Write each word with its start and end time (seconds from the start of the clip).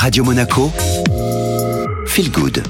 Radio 0.00 0.24
Monaco, 0.24 0.70
Feel 2.06 2.32
Good. 2.32 2.62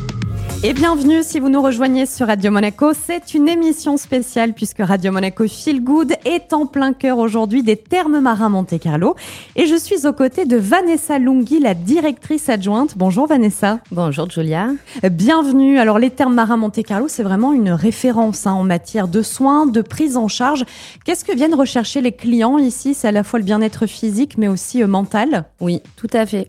Et 0.65 0.73
bienvenue 0.73 1.23
si 1.23 1.39
vous 1.39 1.49
nous 1.49 1.63
rejoignez 1.63 2.05
sur 2.05 2.27
Radio 2.27 2.51
Monaco. 2.51 2.91
C'est 2.93 3.35
une 3.35 3.49
émission 3.49 3.97
spéciale 3.97 4.53
puisque 4.53 4.81
Radio 4.81 5.13
Monaco 5.13 5.47
Feel 5.47 5.81
Good 5.85 6.15
est 6.25 6.53
en 6.53 6.67
plein 6.67 6.93
cœur 6.93 7.19
aujourd'hui 7.19 7.63
des 7.63 7.77
thermes 7.77 8.19
marins 8.19 8.49
Monte 8.49 8.81
Carlo. 8.81 9.15
Et 9.55 9.67
je 9.67 9.77
suis 9.77 10.09
aux 10.09 10.13
côtés 10.13 10.45
de 10.45 10.57
Vanessa 10.57 11.21
Lunghi, 11.21 11.61
la 11.61 11.75
directrice 11.75 12.49
adjointe. 12.49 12.99
Bonjour 12.99 13.29
Vanessa. 13.29 13.79
Bonjour 13.93 14.29
Julia. 14.29 14.71
Bienvenue. 15.09 15.79
Alors 15.79 16.01
les 16.01 16.11
thermes 16.11 16.35
marins 16.35 16.57
Monte 16.57 16.83
Carlo, 16.83 17.07
c'est 17.07 17.23
vraiment 17.23 17.53
une 17.53 17.71
référence 17.71 18.49
hein, 18.49 18.55
en 18.55 18.65
matière 18.65 19.07
de 19.07 19.23
soins, 19.23 19.67
de 19.67 19.83
prise 19.83 20.17
en 20.17 20.27
charge. 20.27 20.65
Qu'est-ce 21.05 21.25
que 21.25 21.37
viennent 21.37 21.55
rechercher 21.55 22.01
les 22.01 22.13
clients 22.13 22.59
ici? 22.59 22.93
C'est 22.93 23.07
à 23.07 23.13
la 23.13 23.23
fois 23.23 23.39
le 23.39 23.45
bien-être 23.45 23.87
physique 23.87 24.37
mais 24.37 24.49
aussi 24.49 24.83
euh, 24.83 24.89
mental? 24.89 25.45
Oui, 25.61 25.81
tout 25.95 26.11
à 26.13 26.27
fait. 26.27 26.49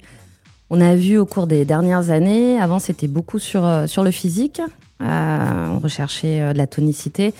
On 0.73 0.79
a 0.79 0.95
vu 0.95 1.17
au 1.17 1.25
cours 1.25 1.47
des 1.47 1.65
dernières 1.65 2.11
années, 2.11 2.57
avant 2.57 2.79
c'était 2.79 3.09
beaucoup 3.09 3.39
sur, 3.39 3.65
euh, 3.65 3.87
sur 3.87 4.05
le 4.05 4.11
physique, 4.11 4.61
euh, 5.01 5.67
on 5.67 5.79
recherchait 5.79 6.39
euh, 6.39 6.53
de 6.53 6.57
la 6.57 6.65
tonicité. 6.65 7.33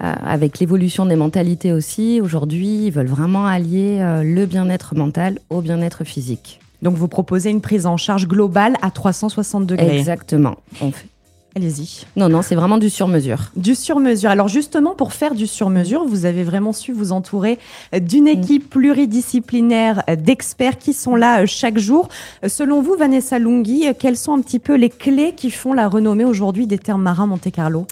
avec 0.00 0.60
l'évolution 0.60 1.06
des 1.06 1.16
mentalités 1.16 1.72
aussi, 1.72 2.20
aujourd'hui, 2.22 2.86
ils 2.86 2.92
veulent 2.92 3.08
vraiment 3.08 3.46
allier 3.46 3.98
le 4.22 4.46
bien-être 4.46 4.94
mental 4.94 5.40
au 5.50 5.60
bien-être 5.60 6.04
physique. 6.04 6.60
Donc 6.82 6.94
vous 6.94 7.08
proposez 7.08 7.50
une 7.50 7.60
prise 7.60 7.84
en 7.84 7.96
charge 7.96 8.28
globale 8.28 8.76
à 8.80 8.92
360 8.92 9.66
degrés. 9.66 9.98
Exactement. 9.98 10.54
On 10.80 10.92
fait, 10.92 11.08
Allez-y. 11.56 12.04
Non, 12.16 12.28
non, 12.28 12.42
c'est 12.42 12.54
vraiment 12.54 12.78
du 12.78 12.90
sur-mesure. 12.90 13.50
Du 13.56 13.74
sur-mesure. 13.74 14.30
Alors 14.30 14.48
justement, 14.48 14.94
pour 14.94 15.12
faire 15.12 15.34
du 15.34 15.46
sur-mesure, 15.46 16.04
vous 16.04 16.24
avez 16.24 16.44
vraiment 16.44 16.72
su 16.72 16.92
vous 16.92 17.10
entourer 17.10 17.58
d'une 17.98 18.24
mm. 18.24 18.28
équipe 18.28 18.70
pluridisciplinaire 18.70 20.02
d'experts 20.18 20.78
qui 20.78 20.92
sont 20.92 21.16
là 21.16 21.42
euh, 21.42 21.46
chaque 21.46 21.78
jour. 21.78 22.08
Selon 22.46 22.82
vous, 22.82 22.96
Vanessa 22.96 23.38
Lunghi, 23.38 23.86
quelles 23.98 24.16
sont 24.16 24.34
un 24.34 24.40
petit 24.40 24.58
peu 24.58 24.76
les 24.76 24.90
clés 24.90 25.32
qui 25.34 25.50
font 25.50 25.72
la 25.72 25.88
renommée 25.88 26.24
aujourd'hui 26.24 26.66
des 26.66 26.78
termes 26.78 27.02
marins 27.02 27.26
Monte-Carlo 27.26 27.86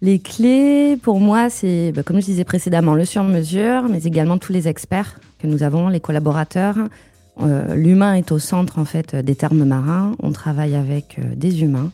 Les 0.00 0.18
clés, 0.18 0.96
pour 0.96 1.20
moi, 1.20 1.50
c'est, 1.50 1.92
bah, 1.92 2.02
comme 2.02 2.20
je 2.20 2.26
disais 2.26 2.44
précédemment, 2.44 2.94
le 2.94 3.04
sur-mesure, 3.04 3.84
mais 3.88 4.02
également 4.02 4.38
tous 4.38 4.52
les 4.52 4.68
experts 4.68 5.20
que 5.38 5.46
nous 5.46 5.62
avons, 5.62 5.88
les 5.88 6.00
collaborateurs. 6.00 6.76
Euh, 7.42 7.74
l'humain 7.74 8.14
est 8.14 8.32
au 8.32 8.38
centre 8.38 8.78
en 8.78 8.84
fait 8.84 9.14
des 9.14 9.36
termes 9.36 9.64
marins. 9.64 10.14
On 10.22 10.32
travaille 10.32 10.74
avec 10.74 11.18
euh, 11.18 11.34
des 11.36 11.62
humains 11.62 11.90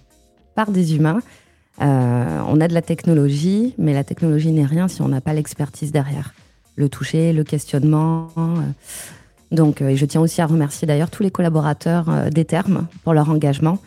par 0.56 0.72
des 0.72 0.96
humains. 0.96 1.20
Euh, 1.82 2.40
on 2.48 2.60
a 2.60 2.66
de 2.66 2.74
la 2.74 2.82
technologie, 2.82 3.74
mais 3.78 3.92
la 3.92 4.02
technologie 4.02 4.50
n'est 4.50 4.64
rien 4.64 4.88
si 4.88 5.02
on 5.02 5.08
n'a 5.08 5.20
pas 5.20 5.34
l'expertise 5.34 5.92
derrière. 5.92 6.34
Le 6.74 6.88
toucher, 6.88 7.32
le 7.32 7.44
questionnement. 7.44 8.28
Euh. 8.38 8.56
Donc, 9.52 9.80
euh, 9.80 9.90
et 9.90 9.96
je 9.96 10.04
tiens 10.06 10.20
aussi 10.20 10.40
à 10.40 10.46
remercier 10.46 10.88
d'ailleurs 10.88 11.10
tous 11.10 11.22
les 11.22 11.30
collaborateurs 11.30 12.30
des 12.30 12.44
termes 12.44 12.88
pour 13.04 13.14
leur 13.14 13.30
engagement. 13.30 13.78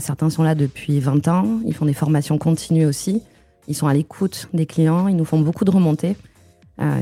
certains 0.00 0.28
sont 0.28 0.42
là 0.42 0.54
depuis 0.54 0.98
20 0.98 1.28
ans, 1.28 1.60
ils 1.64 1.74
font 1.74 1.86
des 1.86 1.94
formations 1.94 2.36
continues 2.36 2.84
aussi, 2.84 3.22
ils 3.68 3.76
sont 3.76 3.86
à 3.86 3.94
l'écoute 3.94 4.48
des 4.52 4.66
clients, 4.66 5.06
ils 5.06 5.16
nous 5.16 5.24
font 5.24 5.40
beaucoup 5.40 5.64
de 5.64 5.70
remontées. 5.70 6.16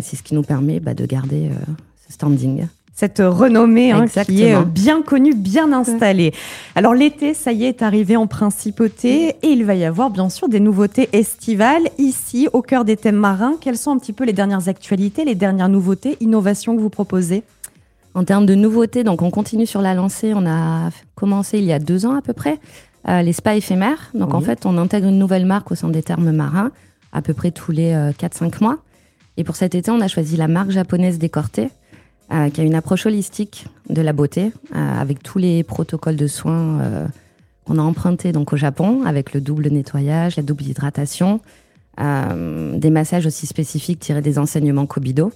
C'est 0.02 0.16
ce 0.16 0.22
qui 0.22 0.34
nous 0.34 0.42
permet 0.42 0.78
bah, 0.78 0.94
de 0.94 1.06
garder 1.06 1.50
ce 2.06 2.12
standing 2.12 2.66
cette 2.96 3.18
renommée 3.18 3.92
hein, 3.92 4.06
qui 4.24 4.42
est 4.42 4.54
euh, 4.54 4.62
bien 4.62 5.02
connue, 5.02 5.34
bien 5.34 5.70
installée. 5.72 6.32
Alors 6.74 6.94
l'été, 6.94 7.34
ça 7.34 7.52
y 7.52 7.64
est, 7.64 7.68
est 7.68 7.82
arrivé 7.82 8.16
en 8.16 8.26
principauté 8.26 9.36
et 9.42 9.48
il 9.48 9.64
va 9.66 9.74
y 9.74 9.84
avoir 9.84 10.08
bien 10.08 10.30
sûr 10.30 10.48
des 10.48 10.60
nouveautés 10.60 11.10
estivales 11.12 11.82
ici 11.98 12.48
au 12.54 12.62
cœur 12.62 12.86
des 12.86 12.96
thèmes 12.96 13.16
marins. 13.16 13.56
Quelles 13.60 13.76
sont 13.76 13.90
un 13.90 13.98
petit 13.98 14.14
peu 14.14 14.24
les 14.24 14.32
dernières 14.32 14.70
actualités, 14.70 15.26
les 15.26 15.34
dernières 15.34 15.68
nouveautés, 15.68 16.16
innovations 16.20 16.74
que 16.74 16.80
vous 16.80 16.88
proposez? 16.88 17.42
En 18.14 18.24
termes 18.24 18.46
de 18.46 18.54
nouveautés, 18.54 19.04
donc 19.04 19.20
on 19.20 19.30
continue 19.30 19.66
sur 19.66 19.82
la 19.82 19.92
lancée. 19.92 20.32
On 20.34 20.46
a 20.46 20.88
commencé 21.14 21.58
il 21.58 21.64
y 21.64 21.74
a 21.74 21.78
deux 21.78 22.06
ans 22.06 22.14
à 22.14 22.22
peu 22.22 22.32
près 22.32 22.58
euh, 23.10 23.20
les 23.20 23.34
spas 23.34 23.56
éphémères. 23.56 24.10
Donc 24.14 24.32
en 24.32 24.40
fait, 24.40 24.64
on 24.64 24.78
intègre 24.78 25.08
une 25.08 25.18
nouvelle 25.18 25.44
marque 25.44 25.70
au 25.70 25.74
sein 25.74 25.90
des 25.90 26.02
termes 26.02 26.32
marins 26.32 26.70
à 27.12 27.20
peu 27.20 27.34
près 27.34 27.50
tous 27.50 27.72
les 27.72 27.92
4-5 27.92 28.46
euh, 28.46 28.50
mois. 28.62 28.78
Et 29.36 29.44
pour 29.44 29.54
cet 29.54 29.74
été, 29.74 29.90
on 29.90 30.00
a 30.00 30.08
choisi 30.08 30.38
la 30.38 30.48
marque 30.48 30.70
japonaise 30.70 31.18
Décorté 31.18 31.68
euh, 32.32 32.50
qui 32.50 32.60
a 32.60 32.64
une 32.64 32.74
approche 32.74 33.06
holistique 33.06 33.66
de 33.88 34.02
la 34.02 34.12
beauté, 34.12 34.52
euh, 34.74 35.00
avec 35.00 35.22
tous 35.22 35.38
les 35.38 35.62
protocoles 35.62 36.16
de 36.16 36.26
soins 36.26 36.80
euh, 36.80 37.06
qu'on 37.64 37.78
a 37.78 37.82
empruntés 37.82 38.32
donc 38.32 38.52
au 38.52 38.56
Japon, 38.56 39.04
avec 39.06 39.32
le 39.32 39.40
double 39.40 39.68
nettoyage, 39.68 40.34
la 40.36 40.42
double 40.42 40.64
hydratation, 40.64 41.40
des 41.98 42.90
massages 42.90 43.24
aussi 43.24 43.46
spécifiques 43.46 44.00
tirés 44.00 44.20
des 44.20 44.38
enseignements 44.38 44.84
Kobido. 44.84 45.32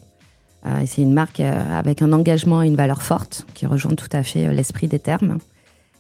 c'est 0.85 1.01
une 1.01 1.15
marque 1.15 1.41
avec 1.41 2.03
un 2.03 2.13
engagement 2.13 2.63
et 2.63 2.67
une 2.67 2.77
valeur 2.77 3.01
forte 3.01 3.47
qui 3.55 3.65
rejoint 3.65 3.95
tout 3.95 4.11
à 4.13 4.23
fait 4.23 4.53
l'esprit 4.53 4.87
des 4.87 4.99
termes. 4.99 5.39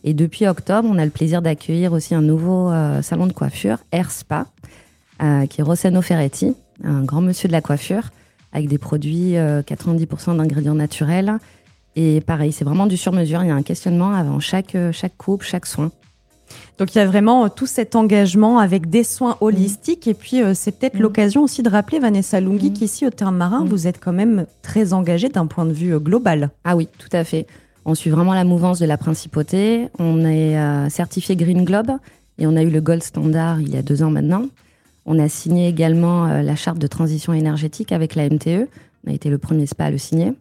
Et 0.04 0.12
depuis 0.12 0.46
octobre, 0.46 0.86
on 0.92 0.98
a 0.98 1.04
le 1.06 1.10
plaisir 1.10 1.40
d'accueillir 1.40 1.94
aussi 1.94 2.14
un 2.14 2.20
nouveau 2.20 2.70
salon 3.00 3.26
de 3.26 3.32
coiffure, 3.32 3.78
Air 3.90 4.10
Spa, 4.10 4.48
qui 5.48 5.62
est 5.62 5.64
Rossano 5.64 6.02
Ferretti, 6.02 6.54
un 6.84 7.04
grand 7.04 7.22
monsieur 7.22 7.48
de 7.48 7.52
la 7.52 7.62
coiffure, 7.62 8.10
avec 8.52 8.68
des 8.68 8.78
produits 8.78 9.34
90% 9.34 10.30
euh, 10.30 10.36
d'ingrédients 10.36 10.74
naturels. 10.74 11.38
Et 11.96 12.20
pareil, 12.20 12.52
c'est 12.52 12.64
vraiment 12.64 12.86
du 12.86 12.96
sur-mesure. 12.96 13.42
Il 13.42 13.48
y 13.48 13.50
a 13.50 13.54
un 13.54 13.62
questionnement 13.62 14.12
avant 14.12 14.40
chaque, 14.40 14.74
euh, 14.74 14.92
chaque 14.92 15.16
coupe, 15.16 15.42
chaque 15.42 15.66
soin. 15.66 15.90
Donc 16.78 16.94
il 16.94 16.98
y 16.98 17.00
a 17.00 17.06
vraiment 17.06 17.44
euh, 17.44 17.48
tout 17.48 17.66
cet 17.66 17.94
engagement 17.94 18.58
avec 18.58 18.88
des 18.88 19.04
soins 19.04 19.36
holistiques. 19.40 20.06
Et 20.06 20.14
puis 20.14 20.42
c'est 20.54 20.78
peut-être 20.78 20.94
mm. 20.98 21.02
l'occasion 21.02 21.42
aussi 21.42 21.62
de 21.62 21.70
rappeler, 21.70 21.98
Vanessa 21.98 22.40
Lunghi, 22.40 22.70
mm. 22.70 22.74
qu'ici 22.74 23.06
au 23.06 23.10
Terme 23.10 23.36
Marin, 23.36 23.64
mm. 23.64 23.68
vous 23.68 23.86
êtes 23.86 24.00
quand 24.00 24.12
même 24.12 24.46
très 24.62 24.92
engagée 24.92 25.28
d'un 25.28 25.46
point 25.46 25.66
de 25.66 25.72
vue 25.72 25.98
global. 25.98 26.50
Ah 26.64 26.76
oui, 26.76 26.88
tout 26.98 27.08
à 27.12 27.24
fait. 27.24 27.46
On 27.84 27.94
suit 27.94 28.10
vraiment 28.10 28.34
la 28.34 28.44
mouvance 28.44 28.78
de 28.78 28.86
la 28.86 28.98
principauté. 28.98 29.88
On 29.98 30.24
est 30.24 30.90
certifié 30.90 31.34
Green 31.34 31.64
Globe 31.64 31.90
et 32.38 32.46
on 32.46 32.54
a 32.54 32.62
eu 32.62 32.68
le 32.68 32.80
Gold 32.80 33.02
Standard 33.02 33.60
il 33.60 33.74
y 33.74 33.78
a 33.78 33.82
deux 33.82 34.02
ans 34.02 34.10
maintenant. 34.10 34.44
On 35.12 35.18
a 35.18 35.28
signé 35.28 35.66
également 35.66 36.26
euh, 36.26 36.40
la 36.40 36.54
charte 36.54 36.78
de 36.78 36.86
transition 36.86 37.32
énergétique 37.32 37.90
avec 37.90 38.14
la 38.14 38.30
MTE. 38.30 38.68
On 39.04 39.10
a 39.10 39.12
été 39.12 39.28
le 39.28 39.38
premier 39.38 39.66
spa 39.66 39.86
à 39.86 39.90
le 39.90 39.98
signer. 39.98 40.32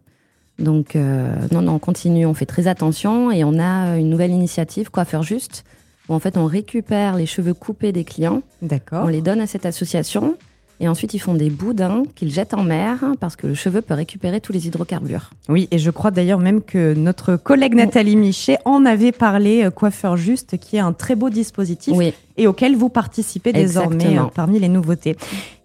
Donc, 0.60 0.94
euh, 0.94 1.34
non, 1.50 1.60
non, 1.60 1.72
on 1.72 1.78
continue, 1.80 2.24
on 2.24 2.34
fait 2.34 2.46
très 2.46 2.68
attention 2.68 3.32
et 3.32 3.42
on 3.42 3.58
a 3.58 3.96
une 3.98 4.08
nouvelle 4.08 4.30
initiative, 4.30 4.88
Coiffeur 4.88 5.24
Juste, 5.24 5.64
où 6.08 6.14
en 6.14 6.20
fait 6.20 6.36
on 6.36 6.46
récupère 6.46 7.16
les 7.16 7.26
cheveux 7.26 7.52
coupés 7.52 7.90
des 7.90 8.04
clients. 8.04 8.44
D'accord. 8.62 9.06
On 9.06 9.08
les 9.08 9.22
donne 9.22 9.40
à 9.40 9.48
cette 9.48 9.66
association 9.66 10.36
et 10.80 10.88
ensuite, 10.88 11.12
ils 11.12 11.18
font 11.18 11.34
des 11.34 11.50
boudins 11.50 12.04
qu'ils 12.14 12.32
jettent 12.32 12.54
en 12.54 12.64
mer 12.64 13.04
parce 13.20 13.36
que 13.36 13.46
le 13.46 13.54
cheveu 13.54 13.82
peut 13.82 13.92
récupérer 13.92 14.40
tous 14.40 14.54
les 14.54 14.66
hydrocarbures. 14.66 15.30
Oui, 15.50 15.68
et 15.70 15.78
je 15.78 15.90
crois 15.90 16.10
d'ailleurs 16.10 16.38
même 16.38 16.62
que 16.62 16.94
notre 16.94 17.36
collègue 17.36 17.74
Nathalie 17.74 18.16
Michet 18.16 18.56
en 18.64 18.86
avait 18.86 19.12
parlé, 19.12 19.62
euh, 19.62 19.70
Coiffeur 19.70 20.16
Juste, 20.16 20.56
qui 20.56 20.76
est 20.76 20.80
un 20.80 20.94
très 20.94 21.16
beau 21.16 21.28
dispositif 21.28 21.94
et 22.40 22.46
auquel 22.46 22.74
vous 22.74 22.88
participez 22.88 23.52
désormais 23.52 24.18
euh, 24.18 24.22
parmi 24.34 24.58
les 24.58 24.70
nouveautés. 24.70 25.14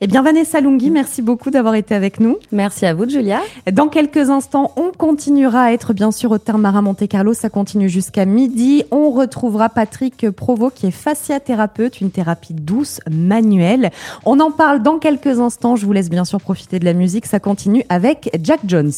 Eh 0.01 0.07
bien, 0.07 0.21
Vanessa 0.21 0.59
Lunghi, 0.59 0.91
merci 0.91 1.21
beaucoup 1.21 1.49
d'avoir 1.49 1.75
été 1.75 1.95
avec 1.95 2.19
nous. 2.19 2.37
Merci 2.51 2.85
à 2.85 2.93
vous, 2.93 3.09
Julia. 3.09 3.39
Dans 3.71 3.87
quelques 3.87 4.29
instants, 4.29 4.73
on 4.75 4.91
continuera 4.91 5.63
à 5.63 5.71
être 5.71 5.93
bien 5.93 6.11
sûr 6.11 6.31
au 6.31 6.37
terme 6.37 6.61
Marin 6.61 6.81
Monte 6.81 7.07
Carlo. 7.07 7.33
Ça 7.33 7.49
continue 7.49 7.87
jusqu'à 7.87 8.25
midi. 8.25 8.83
On 8.91 9.09
retrouvera 9.11 9.69
Patrick 9.69 10.29
Provo, 10.31 10.69
qui 10.69 10.87
est 10.87 10.91
fasciathérapeute, 10.91 12.01
une 12.01 12.11
thérapie 12.11 12.53
douce, 12.53 12.99
manuelle. 13.09 13.89
On 14.25 14.41
en 14.41 14.51
parle 14.51 14.83
dans 14.83 14.99
quelques 14.99 15.39
instants. 15.39 15.77
Je 15.77 15.85
vous 15.85 15.93
laisse 15.93 16.09
bien 16.09 16.25
sûr 16.25 16.41
profiter 16.41 16.77
de 16.77 16.85
la 16.85 16.93
musique. 16.93 17.25
Ça 17.25 17.39
continue 17.39 17.85
avec 17.87 18.37
Jack 18.43 18.59
Jones. 18.65 18.91